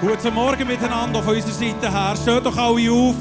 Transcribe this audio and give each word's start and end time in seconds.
Guten 0.00 0.32
Morgen 0.32 0.66
miteinander 0.66 1.22
von 1.22 1.34
unserer 1.36 1.52
Seite 1.52 1.92
her. 1.92 2.14
Schaut 2.24 2.46
doch 2.46 2.56
alle 2.56 2.90
auf. 2.90 3.16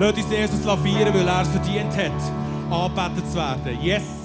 Lasst 0.00 0.16
uns 0.16 0.30
Jesus 0.30 0.64
lavieren, 0.64 1.14
weil 1.14 1.28
er 1.28 1.42
es 1.42 1.48
verdient 1.48 1.96
hat, 1.96 2.10
angebetet 2.72 3.30
zu 3.30 3.36
werden. 3.36 3.78
Yes! 3.80 4.23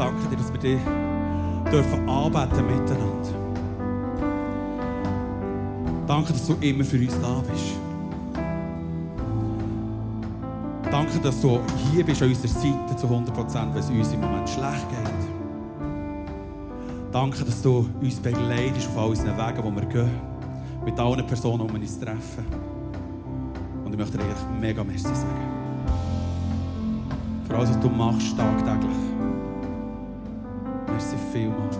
Danke 0.00 0.28
dir, 0.28 0.36
dass 0.36 0.50
wir 0.50 0.60
dich 0.60 0.80
dürfen 1.70 2.08
anbeten 2.08 2.66
miteinander. 2.66 3.28
Danke, 6.06 6.32
dass 6.32 6.46
du 6.46 6.54
immer 6.60 6.84
für 6.84 6.96
uns 6.96 7.20
da 7.20 7.42
bist. 7.46 7.76
Danke, 10.90 11.18
dass 11.18 11.40
du 11.42 11.60
hier 11.92 12.04
bist 12.04 12.22
an 12.22 12.28
unserer 12.30 12.48
Seite 12.48 12.96
zu 12.96 13.06
100 13.06 13.34
Prozent, 13.34 13.74
wenn 13.74 13.80
es 13.80 13.90
uns 13.90 14.12
im 14.12 14.20
Moment 14.22 14.48
schlecht 14.48 14.88
geht. 14.88 15.20
Danke, 17.12 17.44
dass 17.44 17.60
du 17.60 17.86
uns 18.00 18.16
begleitest 18.16 18.88
auf 18.88 18.98
all 18.98 19.08
unseren 19.10 19.36
Wegen, 19.36 19.64
wo 19.64 19.70
wir 19.70 19.86
gehen. 19.86 20.10
Mit 20.82 20.98
allen 20.98 21.26
Personen, 21.26 21.66
die 21.66 21.74
wir 21.74 21.80
uns 21.80 22.00
treffen. 22.00 22.46
Und 23.84 23.92
ich 23.92 23.98
möchte 23.98 24.16
dir 24.16 24.24
eigentlich 24.24 24.60
mega 24.60 24.82
merci 24.82 25.04
sagen. 25.04 25.50
Für 27.46 27.56
alles, 27.56 27.68
was 27.68 27.80
du 27.80 27.90
machst, 27.90 28.36
tagtäglich. 28.36 29.09
Merci 31.00 31.16
vielmals. 31.32 31.78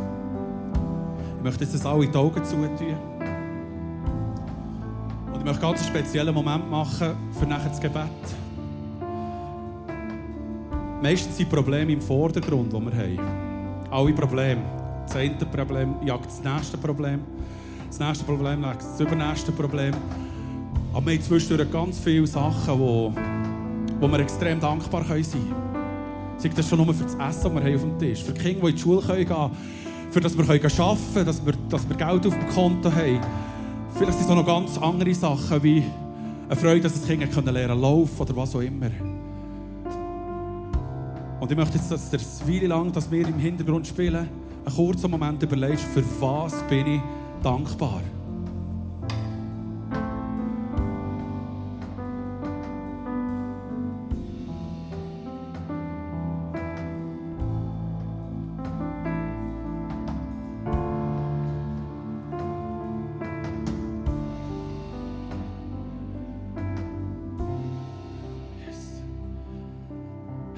Ich 1.37 1.45
möchte 1.45 1.65
jetzt 1.65 1.75
das 1.75 1.85
alle 1.85 2.09
die 2.09 2.17
Augen 2.17 2.43
zutun. 2.43 2.97
Und 5.27 5.39
ich 5.39 5.45
möchte 5.45 5.61
ganz 5.61 5.81
einen 5.81 5.89
speziellen 5.89 6.35
Moment 6.35 6.71
machen 6.71 7.11
für 7.39 7.45
nachher 7.45 7.69
das 7.69 7.81
Gebet. 7.81 8.09
Meistens 11.03 11.37
sind 11.37 11.51
Probleme 11.51 11.93
im 11.93 12.01
Vordergrund, 12.01 12.73
die 12.73 12.81
wir 12.81 12.93
haben. 12.93 13.91
Alle 13.91 14.13
Probleme. 14.15 14.63
Das 15.07 15.17
eine 15.17 15.35
Problem 15.35 15.97
jagt 16.03 16.27
das 16.27 16.43
nächste 16.43 16.79
Problem. 16.79 17.21
Das 17.89 17.99
nächste 17.99 18.25
Problem 18.25 18.63
jagt 18.63 18.83
das 18.83 19.01
übernächste 19.01 19.53
Problem. 19.53 19.93
Aber 20.95 21.07
wir 21.07 21.15
haben 21.15 21.23
zwischendurch 21.23 21.71
ganz 21.71 21.99
viele 21.99 22.27
Sachen, 22.27 22.79
wo, 22.79 23.13
wo 24.01 24.09
wir 24.09 24.21
extrem 24.21 24.59
dankbar 24.61 25.05
sein 25.05 25.23
können. 25.23 25.70
Sei 26.41 26.49
das 26.49 26.69
schon 26.69 26.83
nur 26.83 26.95
für 26.95 27.05
das 27.05 27.15
Essen, 27.15 27.55
das 27.55 27.55
wir 27.55 27.61
haben 27.61 27.75
auf 27.75 27.83
dem 27.83 27.99
Tisch 27.99 28.25
Für 28.25 28.33
die 28.33 28.41
Kinder, 28.41 28.61
die 28.63 28.69
in 28.71 28.77
die 28.77 28.81
Schule 28.81 29.03
gehen 29.03 29.29
können. 29.29 29.51
Für 30.11 30.21
das 30.21 30.37
wir 30.37 30.45
arbeiten 30.45 30.69
können, 31.13 31.27
dass 31.27 31.47
wir, 31.47 31.53
dass 31.69 31.89
wir 31.89 31.97
Geld 31.97 32.27
auf 32.27 32.39
dem 32.39 32.49
Konto 32.49 32.91
haben. 32.91 33.21
Vielleicht 33.95 34.13
sind 34.15 34.25
es 34.25 34.31
auch 34.31 34.37
noch 34.37 34.47
ganz 34.47 34.79
andere 34.79 35.15
Sachen, 35.15 35.63
wie 35.63 35.85
eine 36.49 36.57
Freude, 36.57 36.81
dass 36.81 36.95
das 36.95 37.07
Kind 37.07 37.21
lernen 37.21 37.45
können 37.45 37.81
laufen 37.81 38.21
oder 38.21 38.37
was 38.37 38.57
auch 38.57 38.61
immer. 38.61 38.91
Und 41.41 41.51
ich 41.51 41.57
möchte 41.57 41.77
jetzt, 41.77 41.91
dass 41.91 42.11
das 42.11 42.49
Weile 42.49 42.69
lang, 42.69 42.91
dass 42.91 43.11
wir 43.11 43.29
im 43.29 43.39
Hintergrund 43.39 43.87
spielen, 43.87 44.29
einen 44.65 44.75
kurzen 44.75 45.11
Moment 45.11 45.43
überlegst, 45.43 45.85
für 45.85 46.03
was 46.21 46.55
bin 46.69 46.87
ich 46.87 47.01
dankbar. 47.43 48.01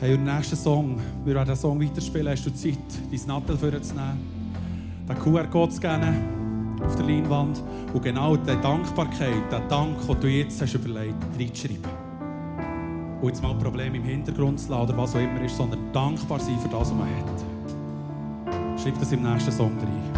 Hey, 0.02 0.14
und 0.14 0.24
der 0.24 0.34
nächste 0.34 0.56
Song, 0.56 0.98
wir 1.24 1.32
werden 1.32 1.46
den 1.46 1.56
Song 1.56 1.80
weiterspielen, 1.80 2.32
hast 2.32 2.44
du 2.44 2.52
Zeit, 2.52 2.76
dein 3.08 3.20
Nattel 3.24 3.56
vorzunehmen, 3.56 4.18
den 5.08 5.16
QR-Code 5.16 5.70
zu 5.70 5.76
scannen 5.76 6.80
auf 6.84 6.96
der 6.96 7.06
Leinwand 7.06 7.62
und 7.94 8.02
genau 8.02 8.34
die 8.34 8.46
Dankbarkeit, 8.46 9.52
den 9.52 9.68
Dank, 9.68 10.04
den 10.04 10.20
du 10.20 10.26
jetzt 10.26 10.60
hast 10.60 10.74
überlegt, 10.74 11.14
reinschreiben. 11.38 11.84
Und 13.20 13.28
jetzt 13.28 13.44
mal 13.44 13.54
Probleme 13.54 13.98
im 13.98 14.02
Hintergrund 14.02 14.58
zu 14.58 14.72
lassen 14.72 14.82
oder 14.82 14.96
was 14.98 15.14
auch 15.14 15.20
immer 15.20 15.40
ist, 15.40 15.56
sondern 15.56 15.92
dankbar 15.92 16.40
sein 16.40 16.58
für 16.58 16.68
das, 16.68 16.80
was 16.80 16.94
man 16.94 17.06
hat. 17.06 18.80
Schreib 18.82 18.98
das 18.98 19.12
im 19.12 19.22
nächsten 19.22 19.52
Song 19.52 19.70
rein. 19.78 20.11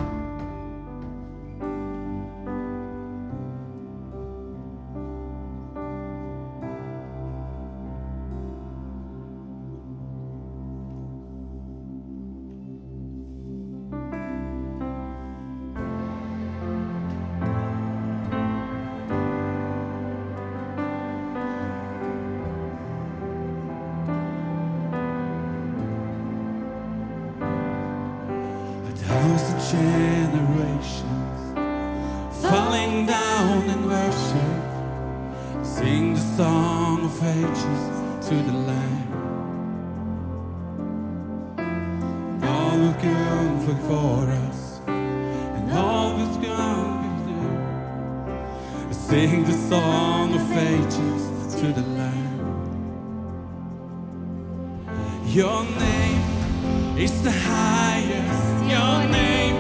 Your 55.34 55.64
name 55.64 56.96
is 56.96 57.22
the 57.24 57.32
highest. 57.32 58.64
Your 58.70 59.04
name 59.10 59.56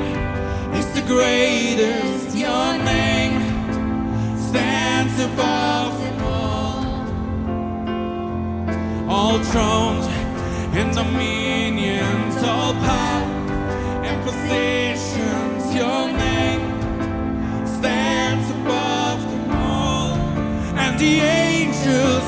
is 0.72 0.86
the 0.94 1.00
greatest. 1.00 2.36
Your 2.36 2.78
name 2.78 3.40
stands 4.38 5.18
above 5.18 5.98
them 6.00 6.20
all. 6.22 6.84
All 9.10 9.38
thrones 9.50 10.06
and 10.78 10.94
dominions, 10.94 12.36
all 12.44 12.74
power 12.74 13.26
and 14.06 14.22
positions. 14.22 15.74
Your 15.74 16.12
name 16.12 16.62
stands 17.66 18.48
above 18.60 19.20
them 19.28 19.50
all. 19.50 20.14
And 20.78 20.96
the 21.00 21.18
angels 21.18 22.23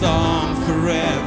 song 0.00 0.54
forever 0.64 1.17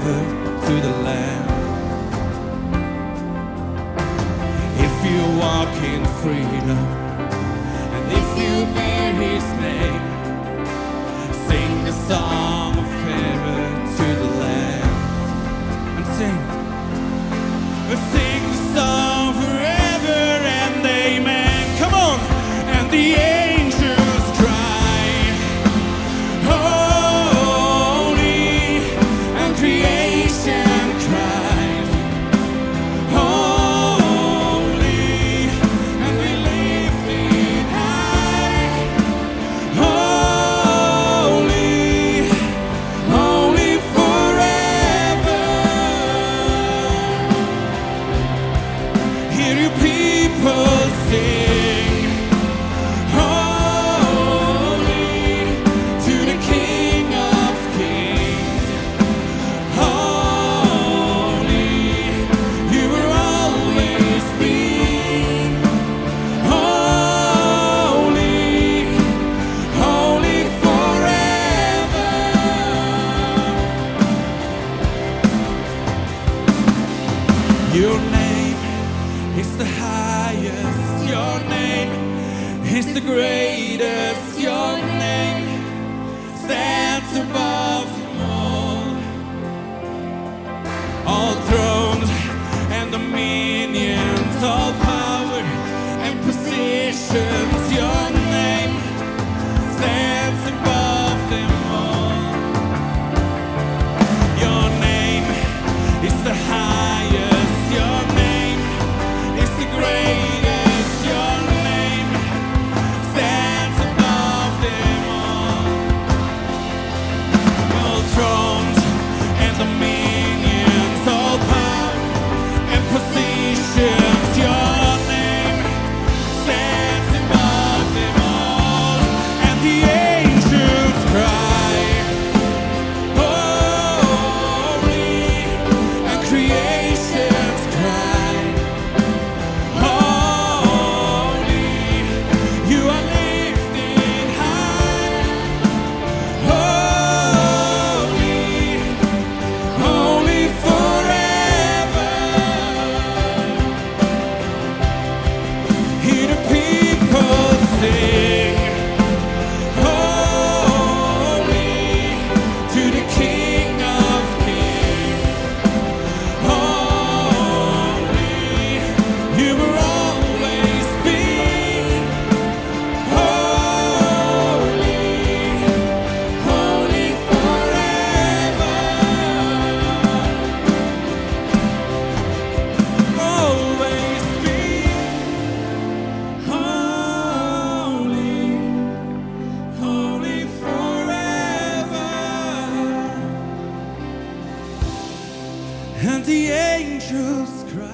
angels 196.29 197.65
cry. 197.71 197.87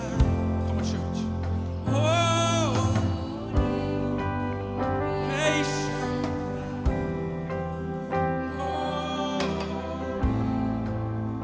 Come 0.67 0.77
on, 0.77 0.84
church. 0.84 1.19
Oh, 1.88 3.00
patient. 5.29 6.25
Oh, 8.59 9.40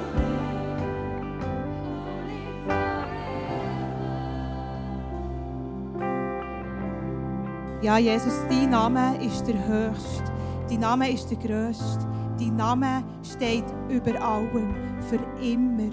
Ja, 7.82 7.98
Jesus, 7.98 8.34
dein 8.48 8.70
Name 8.70 9.18
ist 9.24 9.46
der 9.46 9.66
Höchste. 9.66 10.33
Dein 10.74 10.80
Name 10.80 11.12
ist 11.12 11.30
der 11.30 11.38
Größte. 11.38 12.04
Dein 12.36 12.56
Name 12.56 13.04
steht 13.22 13.62
über 13.88 14.20
allem, 14.20 14.74
für 15.08 15.20
immer. 15.40 15.88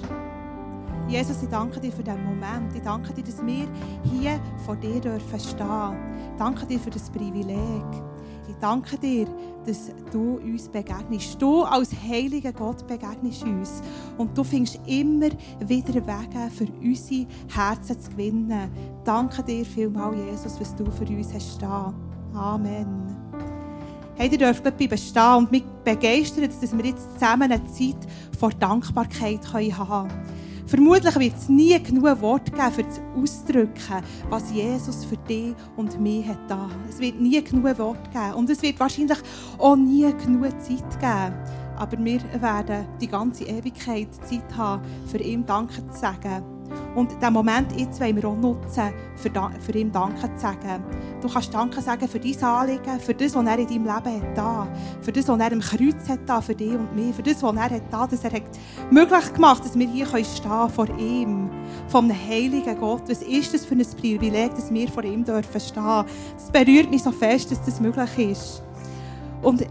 Jesus, 1.08 1.44
ich 1.44 1.50
danke 1.50 1.80
dir 1.80 1.92
für 1.92 2.02
diesen 2.02 2.26
Moment. 2.26 2.76
Ich 2.76 2.82
danke 2.82 3.14
dir, 3.14 3.24
dass 3.24 3.46
wir 3.46 3.68
hier 4.12 4.40
vor 4.66 4.76
dir 4.76 5.00
dürfen 5.00 5.40
stehen. 5.40 5.96
Ich 6.32 6.38
danke 6.40 6.66
dir 6.66 6.80
für 6.80 6.90
das 6.90 7.12
Privileg. 7.12 7.86
Ich 8.50 8.56
danke 8.60 8.98
dir, 8.98 9.28
dass 9.68 9.92
du 10.12 10.40
uns 10.40 10.68
begegnest. 10.68 11.40
Du 11.40 11.62
als 11.62 11.92
heiliger 12.02 12.52
Gott 12.52 12.88
begegnest 12.88 13.44
uns. 13.44 13.84
Und 14.18 14.36
du 14.36 14.44
findest 14.44 14.80
immer 14.88 15.30
wieder 15.60 15.94
Wege, 15.94 16.50
für 16.50 16.68
unsere 16.82 17.28
Herzen 17.54 18.02
zu 18.02 18.10
gewinnen. 18.10 18.72
Danke 19.04 19.44
dir 19.44 19.64
vielmals, 19.64 20.18
Jesus, 20.18 20.60
was 20.60 20.76
du 20.76 20.90
für 20.90 21.06
uns 21.06 21.32
hast 21.32 21.58
stehen. 21.58 21.94
Amen. 22.34 23.11
Hey, 24.22 24.30
ihr 24.32 24.38
dürft 24.38 24.62
bleiben 24.62 24.98
stehen 25.00 25.36
und 25.36 25.52
mich 25.52 25.64
begeistert, 25.84 26.52
dass 26.62 26.78
wir 26.78 26.86
jetzt 26.86 27.12
zusammen 27.16 27.52
eine 27.52 27.66
Zeit 27.66 27.98
vor 28.40 28.52
Dankbarkeit 28.52 29.52
haben 29.52 29.72
können. 29.72 30.68
Vermutlich 30.68 31.16
wird 31.18 31.36
es 31.36 31.50
nie 31.50 31.82
genug 31.82 32.22
Worte 32.22 32.52
geben, 32.52 32.86
um 33.16 33.26
zu 33.26 33.40
ausdrücken, 33.40 34.04
was 34.30 34.52
Jesus 34.52 35.06
für 35.06 35.18
dich 35.18 35.56
und 35.76 36.00
mich 36.00 36.28
hat 36.28 36.38
da. 36.48 36.70
Es 36.88 37.00
wird 37.00 37.20
nie 37.20 37.44
genug 37.44 37.80
Worte 37.80 38.12
geben 38.12 38.34
und 38.36 38.48
es 38.52 38.62
wird 38.62 38.80
wahrscheinlich 38.80 39.18
auch 39.58 39.76
nie 39.76 40.14
genug 40.24 40.52
Zeit 40.62 41.00
geben. 41.00 41.36
Aber 41.78 41.98
wir 41.98 42.22
werden 42.40 42.86
die 43.02 43.08
ganze 43.08 43.46
Ewigkeit 43.46 44.10
Zeit 44.24 44.56
haben, 44.56 44.84
für 45.08 45.18
ihm 45.18 45.48
Danke 45.48 45.82
zu 45.88 46.00
sagen. 46.00 46.61
Und 46.96 47.12
diesen 47.12 47.34
Moment 47.34 47.80
jetzt 47.80 48.00
wollen 48.02 48.16
wir 48.16 48.26
auch 48.28 48.36
nutzen, 48.36 48.94
für, 49.16 49.30
für 49.60 49.78
ihm 49.78 49.92
Danke 49.92 50.34
zu 50.36 50.42
sagen. 50.42 50.84
Du 51.22 51.30
kannst 51.30 51.54
Danke 51.54 51.82
sagen 51.82 52.08
für 52.08 52.20
dein 52.20 52.44
Anliegen, 52.44 53.00
für 53.00 53.14
das, 53.14 53.36
was 53.36 53.46
er 53.46 53.60
in 53.60 53.68
deinem 53.68 53.86
Leben 53.86 54.22
hat 54.22 54.38
da, 54.38 54.68
für 55.02 55.12
das, 55.12 55.28
was 55.28 55.40
er 55.40 55.52
im 55.52 55.60
Kreuz 55.60 56.10
hat 56.10 56.20
da, 56.26 56.42
für 56.42 56.56
dich 56.56 56.74
und 56.74 56.96
mich, 56.96 57.16
für 57.16 57.24
das, 57.24 57.42
was 57.42 57.56
er 57.56 57.70
hat 57.70 57.84
da, 57.92 58.08
dass 58.08 58.24
er 58.24 58.32
hat 58.32 58.44
möglich 58.90 59.34
gemacht 59.34 59.64
dass 59.64 59.78
wir 59.78 59.88
hier 59.88 60.06
können 60.06 60.26
stehen 60.26 60.70
vor 60.70 60.88
ihm, 60.98 61.50
vom 61.88 62.12
heiligen 62.12 62.80
Gott. 62.80 63.04
Was 63.08 63.22
ist 63.22 63.54
das 63.54 63.66
für 63.66 63.76
ein 63.76 63.86
Privileg, 64.00 64.56
dass 64.56 64.74
wir 64.74 64.88
vor 64.88 65.04
ihm 65.04 65.24
dürfen 65.24 65.62
stehen? 65.62 66.06
Das 66.36 66.52
berührt 66.52 66.90
mich 66.90 67.04
so 67.04 67.12
fest, 67.12 67.52
dass 67.52 67.64
das 67.64 67.80
möglich 67.80 68.32
ist. 68.32 68.64
Und 69.42 69.66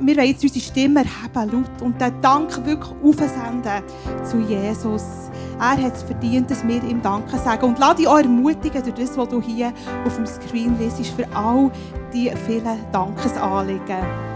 wir 0.00 0.16
wollen 0.16 0.26
jetzt 0.26 0.42
unsere 0.42 0.64
Stimme 0.64 1.00
erheben, 1.00 1.52
laut, 1.52 1.82
und 1.82 2.00
den 2.00 2.20
Dank 2.20 2.64
wirklich 2.64 2.92
aufsenden 3.02 3.82
zu 4.24 4.38
Jesus. 4.40 5.30
Er 5.58 5.82
hat 5.82 5.96
es 5.96 6.02
verdient, 6.02 6.50
dass 6.50 6.66
wir 6.66 6.82
ihm 6.82 7.02
Danke 7.02 7.38
sagen. 7.38 7.64
Und 7.66 7.78
lass 7.78 7.96
dich 7.96 8.08
auch 8.08 8.18
ermutigen 8.18 8.82
durch 8.82 8.94
das, 8.94 9.16
was 9.16 9.28
du 9.28 9.40
hier 9.40 9.72
auf 10.04 10.16
dem 10.16 10.26
Screen 10.26 10.78
liest, 10.78 11.06
für 11.14 11.26
all 11.34 11.70
die 12.12 12.30
vielen 12.46 12.80
Dankesanliegen. 12.92 14.31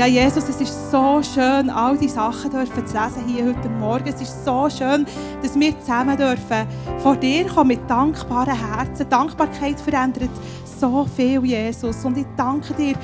Ja, 0.00 0.06
Jesus, 0.06 0.48
es 0.48 0.58
ist 0.62 0.90
so 0.90 1.20
schön, 1.22 1.68
all 1.68 1.98
die 1.98 2.08
Sachen 2.08 2.50
dürfen 2.50 2.86
zu 2.86 2.94
lesen 2.94 3.22
hier 3.26 3.44
heute 3.44 3.68
Morgen. 3.68 4.06
Es 4.06 4.18
ist 4.22 4.46
so 4.46 4.66
schön, 4.70 5.04
dass 5.42 5.60
wir 5.60 5.78
zusammen 5.78 6.16
dürfen 6.16 6.66
vor 7.02 7.16
dir 7.16 7.46
kommen 7.46 7.68
mit 7.68 7.80
dankbaren 7.90 8.56
Herzen. 8.56 9.10
Dankbarkeit 9.10 9.78
verändert 9.78 10.30
so 10.64 11.06
viel, 11.14 11.44
Jesus. 11.44 12.02
Und 12.02 12.16
ich 12.16 12.24
danke 12.34 12.72
dir, 12.72 12.94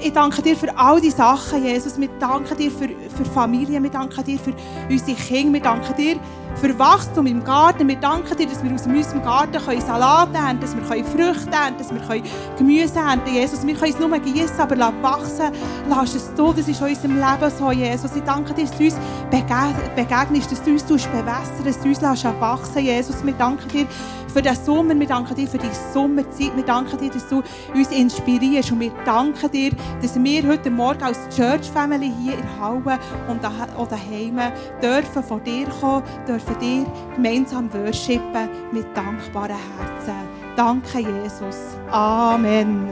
ich 0.00 0.12
danke 0.12 0.42
dir 0.42 0.56
für 0.56 0.78
all 0.78 1.00
die 1.00 1.10
Sachen, 1.10 1.64
Jesus. 1.64 1.98
Wir 1.98 2.10
danken 2.20 2.56
dir 2.56 2.70
für, 2.70 2.88
für 2.88 3.24
Familie, 3.24 3.82
wir 3.82 3.90
danken 3.90 4.22
dir 4.22 4.38
für 4.38 4.54
unsere 4.88 5.16
Kinder, 5.16 5.54
wir 5.54 5.60
danken 5.60 5.96
dir 5.96 6.20
für 6.60 6.78
Wachstum 6.78 7.26
im 7.26 7.42
Garten. 7.42 7.88
Wir 7.88 7.96
danken 7.96 8.36
dir, 8.36 8.46
dass 8.46 8.62
wir 8.62 8.72
aus 8.72 8.86
unserem 8.86 9.22
Garten 9.22 9.64
können 9.64 9.80
Salat 9.80 10.28
ernten 10.34 10.60
dass 10.60 10.76
wir 10.76 10.82
können 10.82 11.04
Früchte 11.04 11.50
ernten 11.50 11.78
dass 11.78 11.92
wir 11.92 12.00
können 12.00 12.24
Gemüse 12.56 12.98
ernten 12.98 13.32
Jesus, 13.32 13.66
wir 13.66 13.74
können 13.74 13.92
es 13.92 13.98
nur 13.98 14.18
gießen, 14.18 14.60
aber 14.60 14.76
lass 14.76 14.92
wachsen. 15.02 15.50
Lass 15.88 16.14
es 16.14 16.32
du, 16.34 16.52
das 16.52 16.68
ist 16.68 16.80
in 16.80 16.88
unserem 16.88 17.16
Leben 17.16 17.52
so, 17.58 17.70
Jesus. 17.70 18.14
Ich 18.14 18.22
danke 18.22 18.54
dir, 18.54 18.66
dass 18.66 18.76
du 18.76 18.84
uns 18.84 18.96
bege- 19.30 19.94
begegnest, 19.96 20.52
dass 20.52 20.62
du 20.62 20.70
uns 20.72 20.84
tust 20.86 21.10
bewässern, 21.10 21.64
dass 21.64 21.80
du 21.80 21.88
uns 21.88 22.02
wachsen, 22.02 22.84
Jesus. 22.84 23.24
Wir 23.24 23.34
danken 23.34 23.68
dir 23.68 23.86
für 24.32 24.40
den 24.40 24.56
Sommer, 24.56 24.98
wir 24.98 25.06
danken 25.06 25.34
dir 25.34 25.46
für 25.46 25.58
die 25.58 25.66
Sommerzeit, 25.92 26.56
wir 26.56 26.64
danken 26.64 26.98
dir, 26.98 27.10
dass 27.10 27.28
du 27.28 27.42
uns 27.74 27.90
inspirierst 27.90 28.72
und 28.72 28.80
wir 28.80 28.90
danken 29.04 29.50
dir, 29.50 29.72
dass 30.00 30.22
wir 30.22 30.48
heute 30.48 30.70
Morgen 30.70 31.02
als 31.02 31.18
Church 31.36 31.70
Family 31.70 32.10
hier 32.22 32.34
in 32.34 32.60
Halle 32.60 32.98
und 33.28 33.42
daheim 33.42 34.40
dürfen 34.82 35.22
vor 35.22 35.40
dir 35.40 35.66
kommen, 35.80 36.02
dürfen 36.26 36.41
dir 36.60 36.86
gemeinsam 37.14 37.72
worshipen 37.72 38.48
mit 38.72 38.86
dankbaren 38.96 39.56
Herzen. 39.56 40.28
Danke, 40.56 40.98
Jesus. 41.00 41.76
Amen. 41.90 42.88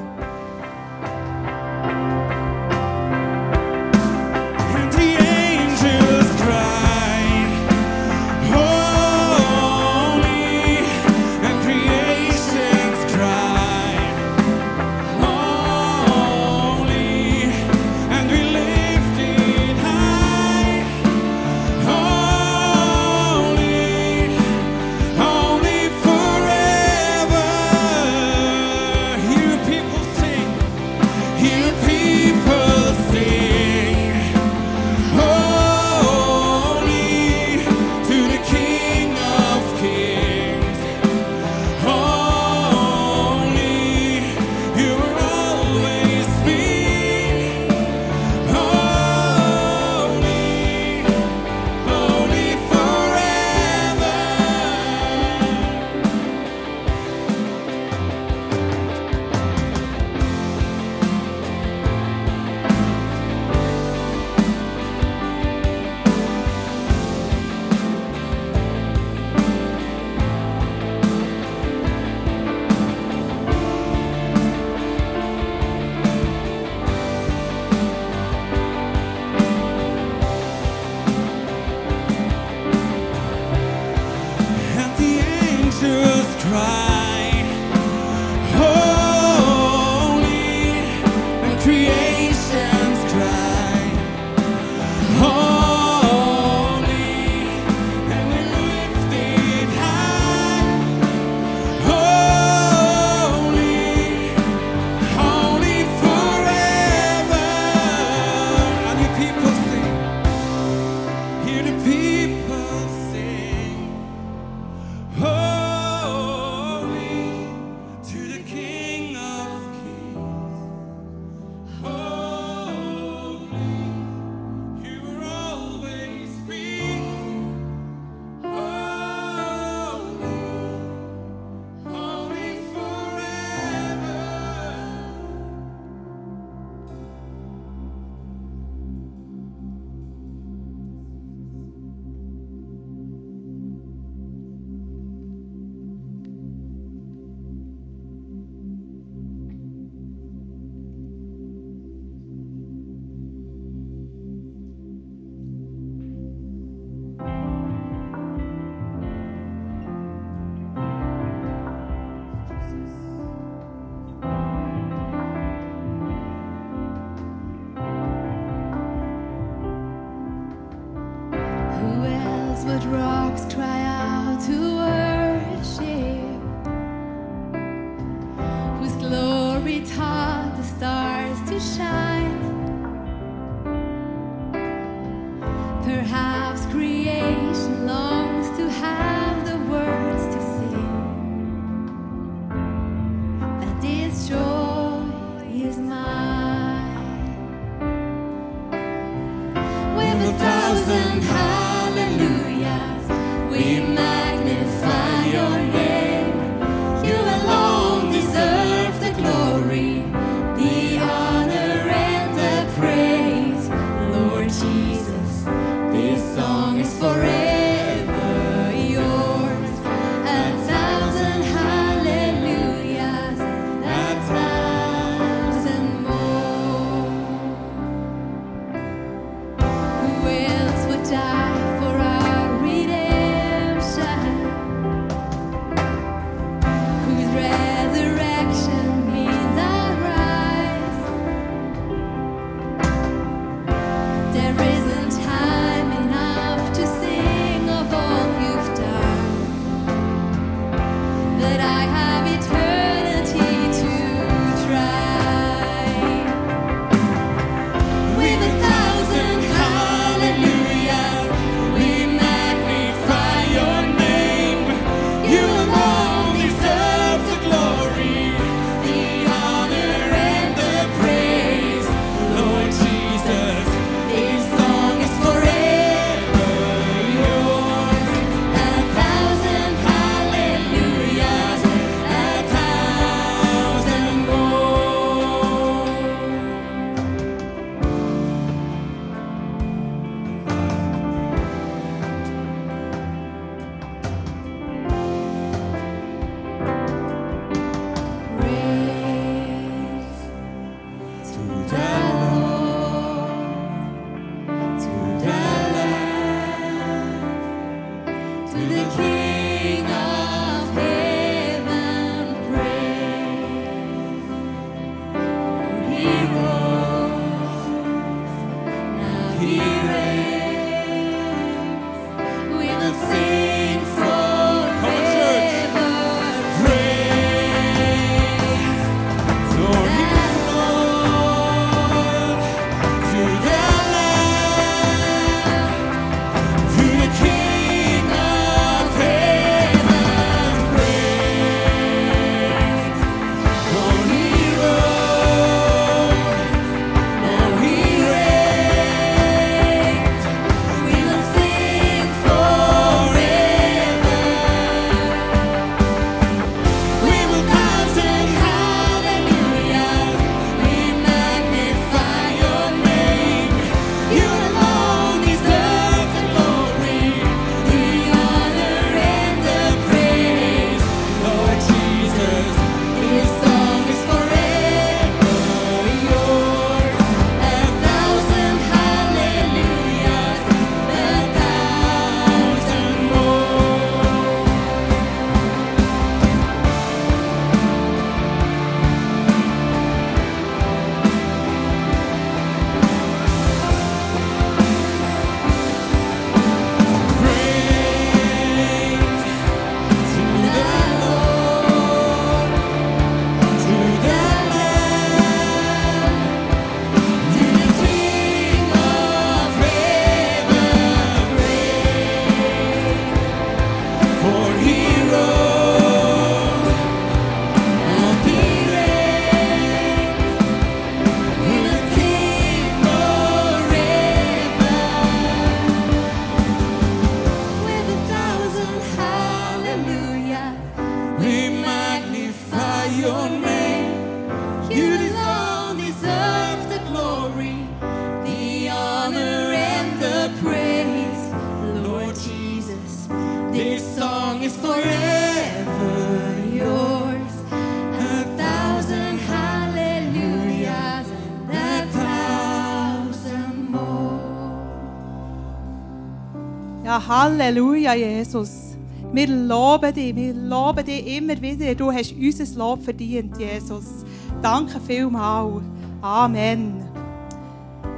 Halleluja, 457.40 457.94
Jesus. 457.94 458.76
Wir 459.14 459.26
loben 459.26 459.94
dich, 459.94 460.14
wir 460.14 460.34
loben 460.34 460.84
dich 460.84 461.16
immer 461.16 461.40
wieder. 461.40 461.74
Du 461.74 461.90
hast 461.90 462.12
unser 462.12 462.58
Lob 462.58 462.84
verdient, 462.84 463.38
Jesus. 463.38 464.04
Danke 464.42 464.78
vielmals. 464.78 465.62
Amen. 466.02 466.84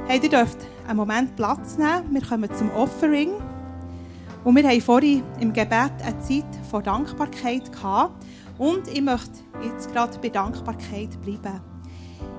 Hey, 0.07 0.21
ihr 0.23 0.29
dürft 0.29 0.59
einen 0.87 0.95
Moment 0.95 1.35
Platz 1.35 1.77
nehmen. 1.77 2.13
Wir 2.13 2.21
kommen 2.21 2.49
zum 2.55 2.71
Offering. 2.71 3.31
Und 4.45 4.55
wir 4.55 4.63
haben 4.63 4.79
vorhin 4.79 5.23
im 5.41 5.51
Gebet 5.51 5.91
eine 6.05 6.19
Zeit 6.19 6.45
von 6.71 6.81
Dankbarkeit 6.81 7.69
gehabt. 7.69 8.25
Und 8.57 8.87
ich 8.87 9.01
möchte 9.01 9.41
jetzt 9.61 9.91
gerade 9.91 10.17
bei 10.19 10.29
Dankbarkeit 10.29 11.21
bleiben. 11.21 11.59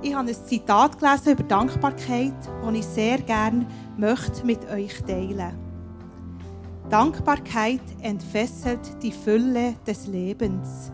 Ich 0.01 0.15
habe 0.15 0.31
ein 0.31 0.35
Zitat 0.35 0.99
gelesen 0.99 1.33
über 1.33 1.43
Dankbarkeit, 1.43 2.33
das 2.63 2.75
ich 2.75 2.87
sehr 2.87 3.19
gerne 3.19 3.67
möchte 3.99 4.47
mit 4.47 4.67
euch 4.71 5.03
teilen 5.03 5.37
möchte. 5.37 5.64
Dankbarkeit 6.91 7.81
entfesselt 8.03 9.03
die 9.03 9.13
Fülle 9.13 9.75
des 9.87 10.07
Lebens. 10.07 10.93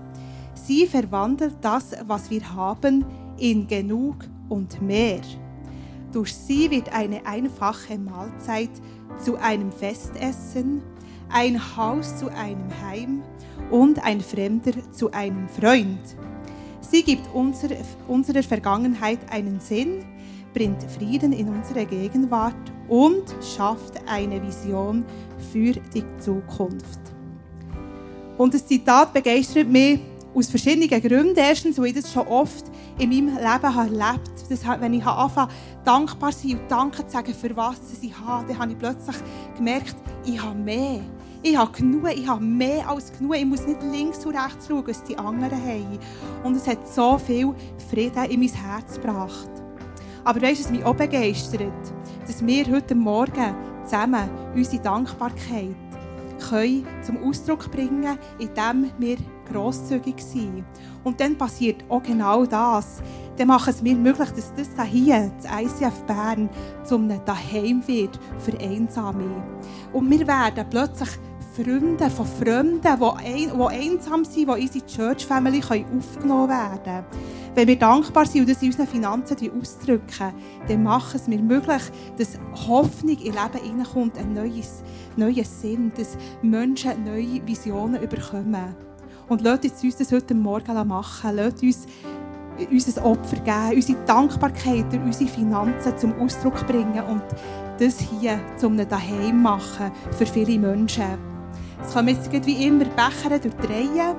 Sie 0.54 0.86
verwandelt 0.86 1.56
das, 1.62 1.92
was 2.06 2.30
wir 2.30 2.54
haben, 2.54 3.04
in 3.38 3.66
genug 3.66 4.16
und 4.48 4.80
mehr. 4.80 5.20
Durch 6.12 6.32
sie 6.32 6.70
wird 6.70 6.92
eine 6.92 7.26
einfache 7.26 7.98
Mahlzeit 7.98 8.70
zu 9.18 9.36
einem 9.36 9.72
Festessen, 9.72 10.82
ein 11.28 11.76
Haus 11.76 12.18
zu 12.18 12.28
einem 12.28 12.68
Heim 12.82 13.22
und 13.70 14.04
ein 14.04 14.20
Fremder 14.20 14.72
zu 14.92 15.10
einem 15.12 15.48
Freund. 15.48 16.16
Sie 16.80 17.02
gibt 17.02 17.28
unser, 17.34 17.68
unserer 18.08 18.42
Vergangenheit 18.42 19.20
einen 19.30 19.60
Sinn, 19.60 20.04
bringt 20.54 20.82
Frieden 20.84 21.32
in 21.32 21.48
unsere 21.48 21.86
Gegenwart 21.86 22.72
und 22.90 23.24
schafft 23.56 23.94
eine 24.06 24.42
Vision 24.42 25.04
für 25.52 25.72
die 25.72 26.04
Zukunft. 26.18 27.00
Und 28.36 28.52
das 28.52 28.66
Zitat 28.66 29.14
begeistert 29.14 29.68
mich 29.68 30.00
aus 30.34 30.48
verschiedenen 30.48 30.88
Gründen. 31.00 31.36
Erstens, 31.36 31.78
weil 31.78 31.86
ich 31.86 31.94
das 31.94 32.12
schon 32.12 32.26
oft 32.26 32.64
in 32.98 33.10
meinem 33.10 33.36
Leben 33.36 33.78
erlebt 33.78 34.66
habe. 34.66 34.80
Wenn 34.80 34.94
ich 34.94 35.06
anfange, 35.06 35.50
dankbar 35.84 36.32
zu 36.32 36.48
sein 36.48 36.58
und 36.58 36.70
Danke 36.70 37.06
zu 37.06 37.12
sagen, 37.12 37.34
für 37.34 37.56
was 37.56 37.78
ich 38.00 38.18
habe, 38.18 38.46
dann 38.48 38.58
habe 38.58 38.72
ich 38.72 38.78
plötzlich 38.78 39.16
gemerkt, 39.56 39.96
ich 40.24 40.42
habe 40.42 40.58
mehr. 40.58 41.00
Ich 41.42 41.56
habe 41.56 41.72
genug, 41.72 42.10
ich 42.14 42.28
habe 42.28 42.44
mehr 42.44 42.88
als 42.88 43.12
genug. 43.12 43.36
Ich 43.36 43.44
muss 43.44 43.66
nicht 43.66 43.82
links 43.90 44.26
und 44.26 44.36
rechts 44.36 44.66
schauen, 44.68 44.86
was 44.86 45.02
die 45.04 45.16
anderen 45.16 45.62
haben. 45.62 45.98
Und 46.44 46.56
es 46.56 46.66
hat 46.66 46.86
so 46.86 47.18
viel 47.18 47.54
Frieden 47.90 48.24
in 48.24 48.40
mein 48.40 48.50
Herz 48.50 48.94
gebracht. 48.94 49.48
Aber 50.24 50.42
weißt 50.42 50.60
du, 50.60 50.64
was 50.64 50.70
mich 50.70 50.84
auch 50.84 50.96
begeistert? 50.96 51.72
Dass 52.30 52.46
wir 52.46 52.64
heute 52.70 52.94
Morgen 52.94 53.56
zusammen 53.82 54.30
unsere 54.54 54.80
Dankbarkeit 54.80 55.74
können 56.48 56.86
zum 57.02 57.24
Ausdruck 57.24 57.68
bringen 57.72 58.16
indem 58.38 58.92
wir 58.98 59.16
grosszügig 59.50 60.22
sind. 60.22 60.64
Und 61.02 61.18
dann 61.20 61.36
passiert 61.36 61.82
auch 61.88 62.04
genau 62.04 62.46
das. 62.46 63.02
Dann 63.36 63.48
machen 63.48 63.70
es 63.70 63.82
mir 63.82 63.96
möglich, 63.96 64.28
dass 64.30 64.54
das 64.54 64.86
hier, 64.86 65.32
das 65.42 65.50
ICF 65.60 66.02
Bern, 66.06 66.48
zum 66.84 67.08
Daheim 67.24 67.82
wird 67.88 68.20
für 68.38 68.56
Einsame. 68.60 69.42
Und 69.92 70.08
wir 70.08 70.24
werden 70.24 70.66
plötzlich 70.70 71.10
Freunde 71.56 72.08
von 72.10 72.26
Fremden, 72.26 72.80
die, 72.80 73.46
die 73.48 73.60
einsam 73.60 74.24
sind, 74.24 74.36
die 74.36 74.42
in 74.42 74.50
unsere 74.50 74.86
Church 74.86 75.26
Family 75.26 75.58
aufgenommen 75.58 76.48
werden 76.48 76.80
können. 76.84 77.04
Wenn 77.54 77.66
wir 77.66 77.76
dankbar 77.76 78.26
sind 78.26 78.42
und 78.42 78.50
das 78.50 78.62
in 78.62 78.68
unseren 78.68 78.86
Finanzen 78.86 79.36
ausdrücken, 79.58 80.32
dann 80.68 80.82
machen 80.82 81.16
es 81.16 81.26
mir 81.26 81.40
möglich, 81.40 81.82
dass 82.16 82.38
Hoffnung 82.68 83.18
in 83.18 83.32
Leben 83.32 83.64
hineinkommt, 83.64 84.16
ein 84.18 84.34
neues, 84.34 84.82
neuer 85.16 85.44
Sinn, 85.44 85.92
dass 85.96 86.16
Menschen 86.42 87.04
neue 87.04 87.44
Visionen 87.46 88.00
bekommen. 88.08 88.76
Und 89.28 89.42
lasst 89.42 89.82
uns 89.82 89.96
das 89.96 90.12
heute 90.12 90.34
Morgen 90.34 90.86
machen. 90.86 91.36
Lasst 91.36 91.62
uns 91.62 91.86
unser 92.70 93.04
Opfer 93.04 93.36
geben, 93.36 93.76
unsere 93.76 94.04
Dankbarkeit 94.04 94.92
durch 94.92 95.02
unsere 95.02 95.30
Finanzen 95.30 95.96
zum 95.98 96.12
Ausdruck 96.20 96.66
bringen 96.66 97.02
und 97.08 97.22
das 97.78 97.98
hier 97.98 98.38
zum 98.56 98.76
Daheim 98.76 99.42
machen 99.42 99.90
für 100.16 100.26
viele 100.26 100.58
Menschen. 100.58 101.29
Es 101.82 101.94
kommen 101.94 102.08
jetzt 102.08 102.46
wie 102.46 102.66
immer 102.66 102.84
Becher 102.84 103.38
durch 103.38 103.54
die 103.62 103.66
Reihe. 103.66 104.16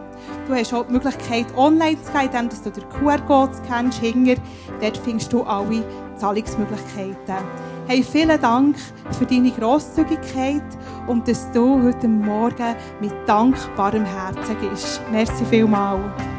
Du 0.47 0.53
hast 0.53 0.73
auch 0.73 0.85
die 0.85 0.93
Möglichkeit, 0.93 1.45
online 1.55 1.97
zu 2.01 2.11
gehen, 2.11 2.29
indem 2.33 2.49
du 2.49 2.69
den 2.71 2.89
QR-Code 2.89 3.53
scannst. 3.53 3.99
Hinger. 3.99 4.35
Dort 4.81 4.97
findest 4.97 5.31
du 5.31 5.43
alle 5.43 5.83
Zahlungsmöglichkeiten. 6.17 7.45
Hey, 7.87 8.03
vielen 8.03 8.39
Dank 8.41 8.75
für 9.17 9.25
deine 9.25 9.51
Grosszügigkeit 9.51 10.63
und 11.07 11.27
dass 11.27 11.51
du 11.51 11.81
heute 11.83 12.07
Morgen 12.07 12.75
mit 12.99 13.13
dankbarem 13.27 14.05
Herzen 14.05 14.57
bist. 14.69 15.01
Merci 15.11 15.45
vielmals. 15.45 16.30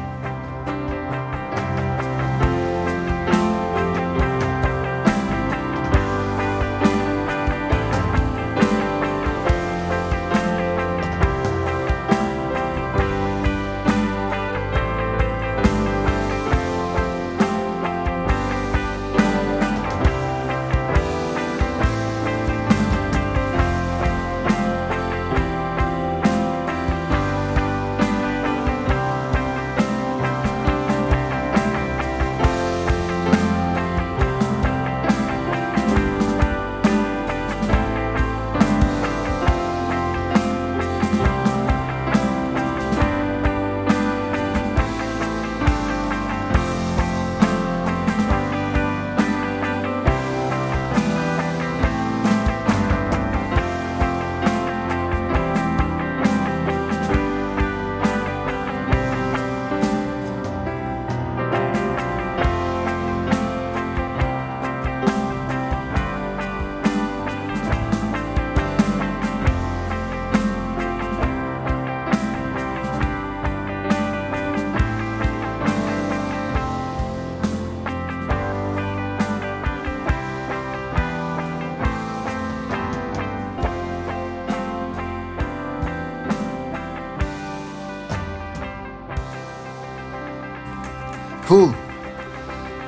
Cool. 91.49 91.73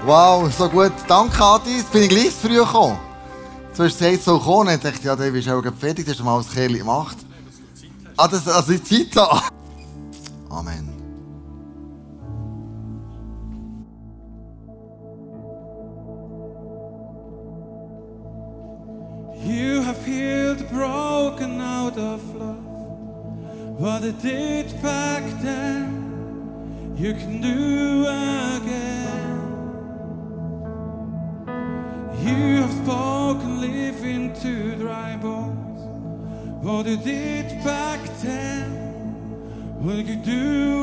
Wow, 0.05 0.49
so 0.51 0.69
gut. 0.69 0.93
Danke, 1.07 1.43
Adi. 1.43 1.77
Jetzt 1.77 1.91
bin 1.91 2.03
ich 2.03 2.09
gleich 2.09 2.31
früh 2.31 2.55
gekommen. 2.55 2.97
Du 3.75 3.83
hast 3.83 3.97
gesagt, 3.97 4.23
so 4.23 4.39
kommen. 4.39 4.73
Ich 4.75 4.81
dachte, 4.81 5.03
ja, 5.03 5.15
der 5.15 5.33
ist 5.33 5.49
auch 5.49 5.63
fertig. 5.77 6.05
Das 6.05 6.13
hast 6.13 6.19
du 6.19 6.23
mal 6.23 6.37
als 6.37 6.49
Kerl 6.49 6.77
gemacht. 6.77 7.17
Ah, 8.15 8.27
das, 8.27 8.47
also 8.47 8.71
die 8.71 8.83
Zeit 8.83 9.15
da. 9.15 9.41
Amen. 10.49 10.89
You 19.43 19.81
have 19.81 20.03
healed 20.05 20.59
the 20.59 20.63
broken 20.65 21.59
out 21.59 21.97
of 21.97 22.21
love. 22.35 22.65
What 23.77 24.03
it 24.03 24.21
did 24.21 24.81
back 24.81 25.23
then, 25.41 26.95
you 26.97 27.13
can 27.13 27.41
do 27.41 27.94
What 36.85 36.91
you 36.91 37.03
did 37.03 37.63
back 37.63 37.99
then, 38.21 38.69
what 39.81 40.05
you 40.05 40.17
do 40.17 40.74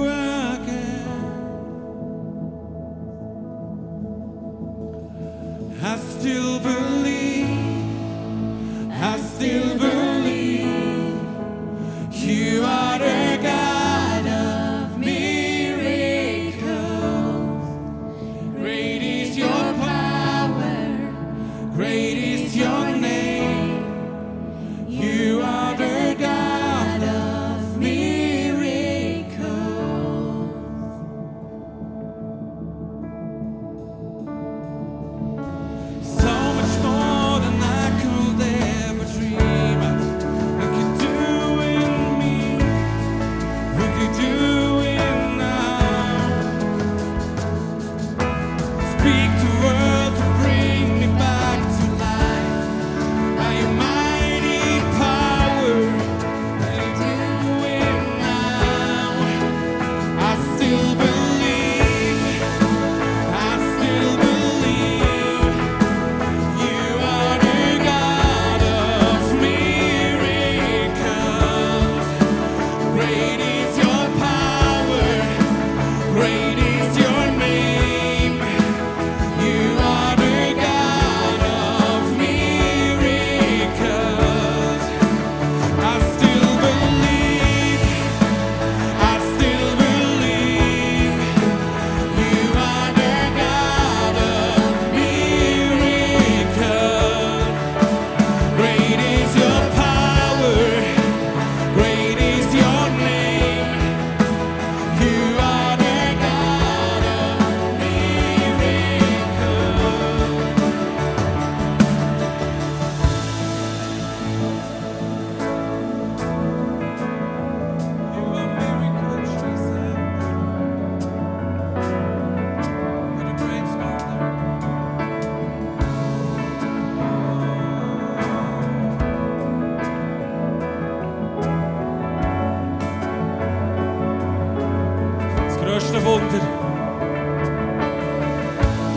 största 135.83 136.09
wonder. 136.09 136.41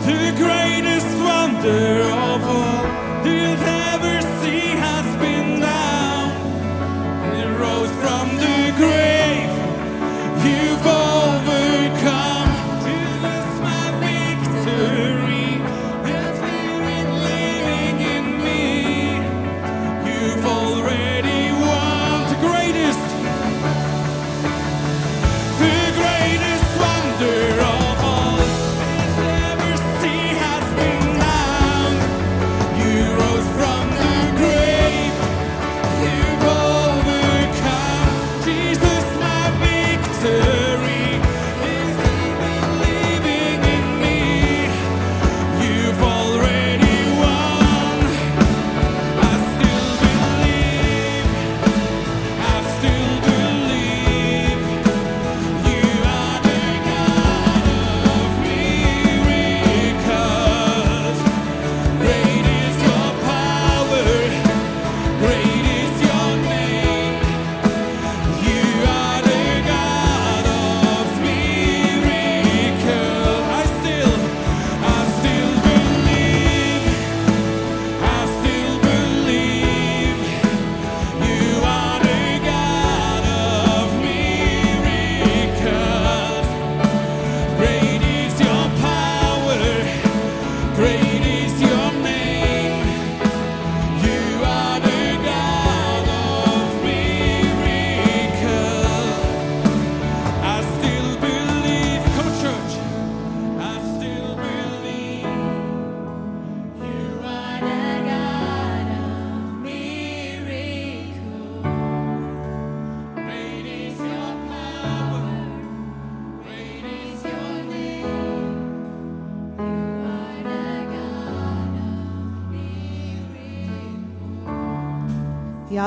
The 0.06 0.32
greatest 0.36 1.06
wonder 1.22 2.00
of 2.02 2.48
all. 2.48 2.76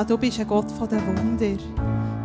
Ja, 0.00 0.04
du 0.04 0.16
bist 0.16 0.40
ein 0.40 0.48
Gott 0.48 0.70
von 0.70 0.88
den 0.88 1.06
Wunder. 1.06 1.62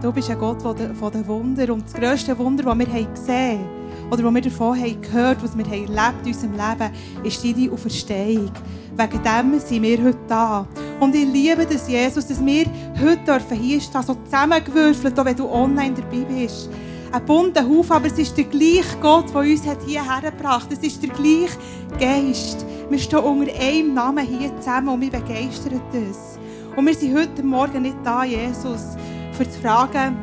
Du 0.01 0.09
bist 0.13 0.29
ein 0.29 0.39
Gott 0.39 0.61
von 0.61 0.77
den, 0.77 1.27
Wunder. 1.27 1.73
Und 1.73 1.83
das 1.83 1.93
grösste 1.93 2.37
Wunder, 2.39 2.63
das 2.63 2.77
wir 2.77 2.87
haben 2.87 3.13
gesehen 3.13 3.65
oder 4.09 4.23
was 4.23 4.33
wir 4.33 4.41
davon 4.43 4.79
haben 4.79 5.01
gehört, 5.01 5.43
was 5.43 5.57
wir 5.57 5.65
haben 5.65 5.93
erlebt 5.93 6.25
in 6.25 6.33
unserem 6.33 6.51
Leben, 6.53 7.25
ist 7.25 7.43
deine 7.43 7.71
Auferstehung. 7.73 8.51
Wegen 8.95 9.23
dem 9.23 9.59
sind 9.59 9.83
wir 9.83 10.01
heute 10.05 10.17
da. 10.25 10.65
Und 11.01 11.15
ich 11.15 11.25
liebe 11.25 11.65
das, 11.65 11.89
Jesus, 11.89 12.25
dass 12.25 12.45
wir 12.45 12.65
heute 12.97 13.25
dürfen 13.25 13.57
hier 13.57 13.81
stehen, 13.81 14.03
so 14.03 14.15
zusammengewürfelt, 14.23 15.19
auch 15.19 15.25
wenn 15.25 15.35
du 15.35 15.49
online 15.49 15.95
dabei 15.95 16.23
bist. 16.33 16.69
Ein 17.11 17.25
bunter 17.25 17.67
Haufen, 17.67 17.91
aber 17.91 18.07
es 18.07 18.17
ist 18.17 18.37
der 18.37 18.45
gleiche 18.45 18.97
Gott, 19.01 19.33
der 19.33 19.41
uns 19.41 19.63
hierher 19.85 20.31
gebracht 20.31 20.71
hat. 20.71 20.71
Es 20.71 20.79
ist 20.79 21.03
der 21.03 21.09
gleiche 21.09 21.57
Geist. 21.99 22.65
Wir 22.89 22.99
stehen 22.99 23.19
unter 23.19 23.53
einem 23.53 23.93
Namen 23.93 24.25
hier 24.25 24.57
zusammen 24.61 24.87
und 24.87 25.01
wir 25.01 25.11
begeistern 25.11 25.81
das. 25.91 26.39
Und 26.75 26.87
wir 26.87 26.93
sind 26.93 27.17
heute 27.17 27.41
Morgen 27.41 27.83
nicht 27.83 27.97
da, 28.03 28.25
Jesus, 28.25 28.97
für 29.31 29.49
zu 29.49 29.59
fragen 29.61 30.17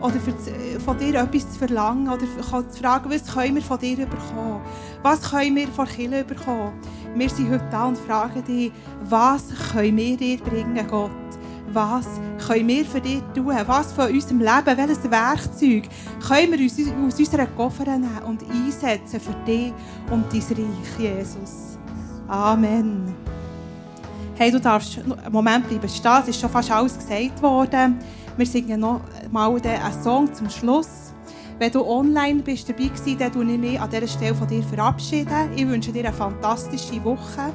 oder 0.00 0.14
zu, 0.14 0.80
von 0.80 0.96
dir 0.96 1.20
etwas 1.20 1.52
zu 1.52 1.58
verlangen 1.58 2.08
oder 2.08 2.20
zu 2.20 2.80
fragen, 2.80 3.10
was 3.10 3.34
können 3.34 3.56
wir 3.56 3.62
von 3.62 3.78
dir 3.78 3.96
bekommen? 4.06 4.60
Was 5.02 5.30
können 5.30 5.56
wir 5.56 5.68
von 5.68 5.86
Kirche 5.86 6.24
bekommen? 6.24 6.72
Wir 7.14 7.28
sind 7.28 7.50
heute 7.50 7.68
da 7.70 7.86
und 7.86 7.98
fragen 7.98 8.42
dich, 8.44 8.72
was 9.04 9.44
können 9.72 9.96
wir 9.98 10.16
dir 10.16 10.38
bringen, 10.38 10.86
Gott? 10.88 11.10
Was 11.72 12.06
können 12.46 12.68
wir 12.68 12.86
für 12.86 13.00
dich 13.00 13.22
tun? 13.34 13.52
Was 13.66 13.92
von 13.92 14.10
unserem 14.10 14.38
Leben, 14.38 14.76
welches 14.76 15.10
Werkzeug 15.10 15.82
können 16.26 16.52
wir 16.52 16.64
aus, 16.64 17.12
aus 17.12 17.18
unseren 17.18 17.54
Koffern 17.54 18.00
nehmen 18.00 18.22
und 18.26 18.42
einsetzen 18.50 19.20
für 19.20 19.34
dich 19.46 19.74
und 20.10 20.24
dein 20.32 20.40
Reich, 20.40 20.98
Jesus? 20.98 21.78
Amen. 22.28 23.27
Hey, 24.38 24.52
du 24.52 24.60
darfst 24.60 24.96
einen 24.96 25.32
Moment 25.32 25.68
bleiben 25.68 25.88
stehen. 25.88 26.20
Es 26.20 26.28
ist 26.28 26.40
schon 26.40 26.48
fast 26.48 26.70
alles 26.70 26.96
gesagt 26.96 27.42
worden. 27.42 27.98
Wir 28.36 28.46
singen 28.46 28.78
noch 28.78 29.00
mal 29.32 29.50
einen 29.50 30.02
Song 30.04 30.32
zum 30.32 30.48
Schluss. 30.48 31.12
Wenn 31.58 31.72
du 31.72 31.84
online 31.84 32.40
bist 32.42 32.68
dabei 32.68 32.84
gewesen, 32.84 33.18
dann 33.18 33.32
verabschiede 33.32 33.52
ich 33.54 33.58
mich 33.58 33.80
an 33.80 33.90
dieser 33.90 34.06
Stelle 34.06 34.34
von 34.36 34.46
dir. 34.46 34.62
Verabschieden. 34.62 35.50
Ich 35.56 35.66
wünsche 35.66 35.90
dir 35.90 36.04
eine 36.04 36.12
fantastische 36.12 37.04
Woche. 37.04 37.52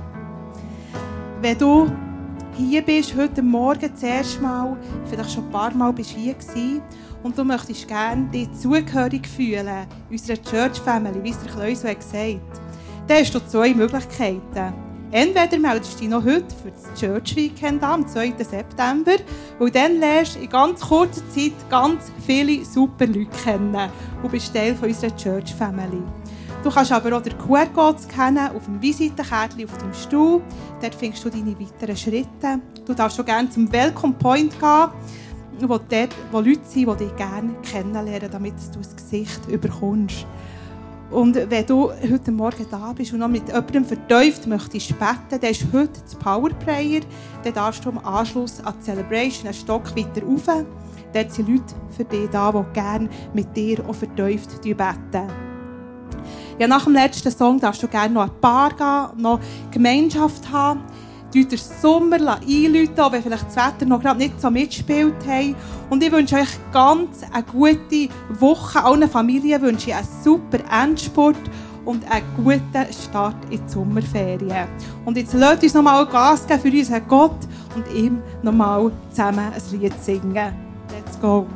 Wenn 1.42 1.58
du 1.58 1.90
hier 2.58 2.82
bist, 2.82 3.16
heute 3.16 3.42
Morgen 3.42 3.96
zuerst 3.96 4.42
mal, 4.42 4.76
vielleicht 5.06 5.32
schon 5.32 5.46
ein 5.46 5.52
paar 5.52 5.74
Mal 5.74 5.94
bist 5.94 6.10
hier 6.10 6.34
gewesen, 6.34 6.82
und 7.24 7.38
du 7.38 7.46
möchtest 7.46 7.88
gerne 7.88 8.26
dich 8.26 8.52
zugehörig 8.52 9.26
fühlen, 9.26 9.88
unserer 10.12 10.42
Church 10.42 10.82
Family, 10.82 11.24
wie 11.24 11.30
es 11.30 11.40
der 11.40 11.54
Kleus 11.54 11.86
hat 11.86 12.02
gesagt 12.02 12.42
dann 13.08 13.18
hast 13.18 13.36
du 13.36 13.40
zwei 13.46 13.74
Möglichkeiten. 13.74 14.93
Entweder 15.14 15.60
meldest 15.60 15.94
du 15.94 16.00
dich 16.00 16.10
noch 16.10 16.26
heute 16.26 16.56
für 16.56 16.72
das 16.72 17.00
Church 17.00 17.36
Weekend 17.36 17.84
am 17.84 18.08
2. 18.08 18.34
September, 18.40 19.12
und 19.60 19.76
dann 19.76 20.00
lernst 20.00 20.36
du 20.36 20.40
in 20.40 20.50
ganz 20.50 20.82
kurzer 20.82 21.22
Zeit 21.30 21.54
ganz 21.70 22.12
viele 22.26 22.66
super 22.66 23.06
Leute 23.06 23.28
kennen 23.44 23.92
und 24.24 24.32
bist 24.32 24.56
Teil 24.56 24.76
unserer 24.82 25.16
Church 25.16 25.54
Family. 25.54 26.02
Du 26.64 26.72
kannst 26.72 26.92
aber 26.92 27.16
auch 27.16 27.22
den 27.22 27.38
QR-Code 27.38 28.00
scannen 28.00 28.56
auf 28.56 28.66
dem 28.66 28.82
Visitenkärtchen 28.82 29.70
auf 29.70 29.78
dem 29.78 29.94
Stuhl. 29.94 30.42
Dort 30.82 30.96
findest 30.96 31.24
du 31.24 31.30
deine 31.30 31.56
weiteren 31.60 31.96
Schritte. 31.96 32.60
Du 32.84 32.96
darfst 32.96 33.20
auch 33.20 33.26
gerne 33.26 33.48
zum 33.52 33.72
Welcome 33.72 34.16
Point 34.16 34.60
gehen, 34.60 34.90
wo, 35.60 35.78
dort, 35.78 36.16
wo 36.32 36.40
Leute 36.40 36.62
sind, 36.66 36.90
die 36.90 37.06
dich 37.06 37.16
gerne 37.18 37.54
kennenlernen, 37.62 38.32
damit 38.32 38.56
du 38.74 38.80
das 38.80 38.96
Gesicht 38.96 39.48
überkommst. 39.48 40.26
Und 41.14 41.36
wenn 41.36 41.66
du 41.68 41.92
heute 41.92 42.32
Morgen 42.32 42.66
da 42.72 42.92
bist 42.92 43.14
und 43.14 43.20
noch 43.20 43.28
mit 43.28 43.48
jemandem 43.48 43.86
vertieft 43.86 44.48
möchtest 44.48 44.98
beten, 44.98 45.40
dann 45.40 45.52
ist 45.52 45.68
heute 45.72 46.02
das 46.02 46.16
Powerprayer. 46.16 47.02
Dann 47.44 47.54
darfst 47.54 47.86
du 47.86 47.90
am 47.90 48.00
Anschluss 48.00 48.60
an 48.62 48.74
die 48.80 48.84
Celebration 48.86 49.46
einen 49.46 49.54
Stock 49.54 49.96
weiter 49.96 50.26
rauf. 50.26 50.66
Dort 51.14 51.32
sind 51.32 51.50
Leute 51.50 51.76
für 51.96 52.04
dich 52.04 52.28
da, 52.32 52.52
die 52.52 52.74
gerne 52.74 53.10
mit 53.32 53.56
dir 53.56 53.88
auch 53.88 53.94
vertieft 53.94 54.60
beten. 54.64 55.28
Ja, 56.58 56.68
nach 56.68 56.86
dem 56.86 56.94
letzten 56.94 57.32
Song 57.32 57.60
darfst 57.60 57.84
du 57.84 57.88
gerne 57.88 58.16
noch 58.16 58.24
ein 58.24 58.42
Paar 58.42 58.70
gehen, 59.12 59.22
noch 59.22 59.40
Gemeinschaft 59.70 60.52
haben. 60.52 60.82
Du 61.34 61.44
den 61.44 61.58
Sommer 61.58 62.38
einläuten, 62.38 63.12
wenn 63.12 63.24
vielleicht 63.24 63.48
das 63.48 63.56
Wetter 63.56 63.86
noch 63.88 64.00
gerade 64.00 64.20
nicht 64.20 64.40
so 64.40 64.52
mitgespielt 64.52 65.16
hat. 65.28 65.56
Und 65.90 66.04
ich 66.04 66.12
wünsche 66.12 66.36
euch 66.36 66.50
ganz 66.72 67.24
eine 67.32 67.44
gute 67.44 68.10
Woche. 68.40 68.84
Allen 68.84 69.10
Familien 69.10 69.60
wünsche 69.64 69.90
ich 69.90 69.96
einen 69.96 70.08
super 70.24 70.60
Endspurt 70.72 71.36
und 71.86 72.10
einen 72.12 72.26
guten 72.38 72.94
Start 72.94 73.36
in 73.50 73.66
die 73.66 73.72
Sommerferien. 73.72 74.68
Und 75.06 75.18
jetzt 75.18 75.34
lasst 75.34 75.64
uns 75.64 75.74
nochmal 75.74 76.06
Gas 76.06 76.46
geben 76.46 76.62
für 76.62 76.70
unseren 76.70 77.08
Gott 77.08 77.40
und 77.76 77.92
ihm 77.96 78.22
nochmal 78.44 78.92
zusammen 79.10 79.52
ein 79.52 79.80
Lied 79.80 80.04
singen. 80.04 80.54
Let's 80.92 81.20
go! 81.20 81.48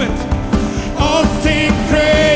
Kirche 0.00 0.12
zusammen, 0.14 0.40
kommt! 0.50 0.98
Oh, 0.98 1.24
sing 1.42 1.72
praise. 1.90 2.29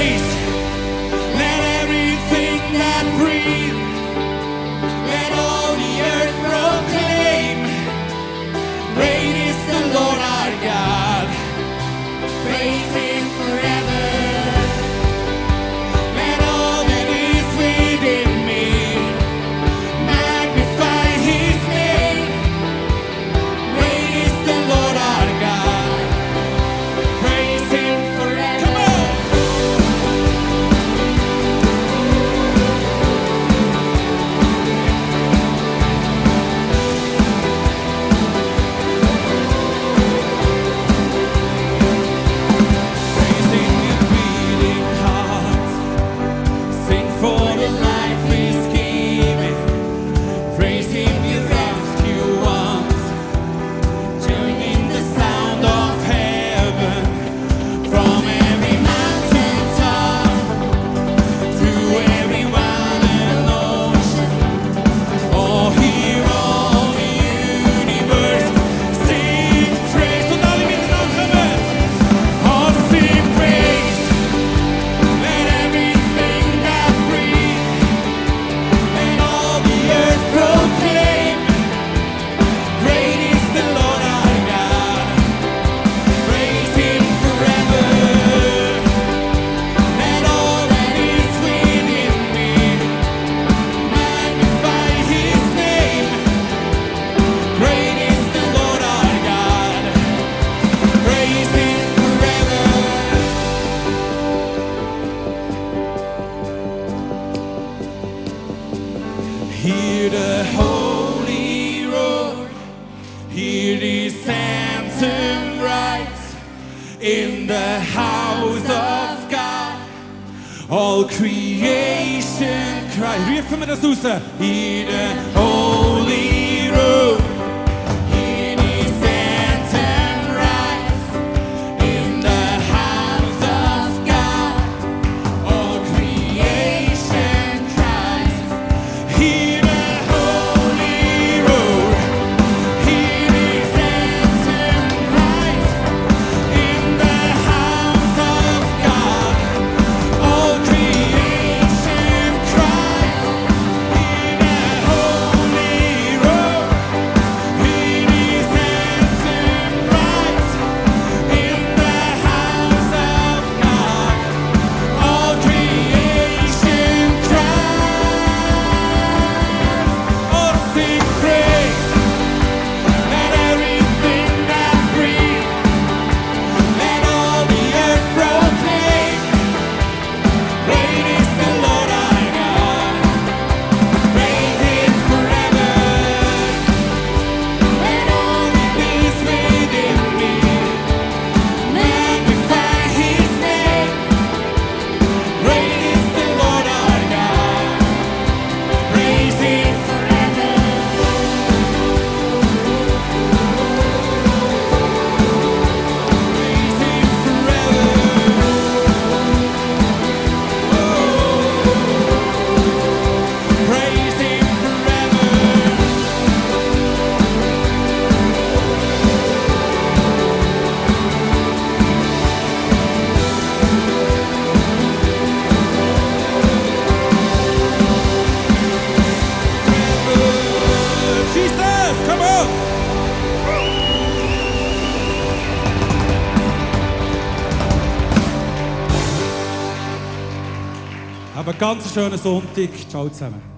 Schönen 241.94 242.18
Sonntag. 242.18 242.70
Ciao 242.90 243.08
zusammen. 243.08 243.53